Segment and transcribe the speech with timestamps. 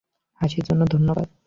[0.41, 1.27] হাসির জন্য ধন্যবাদ।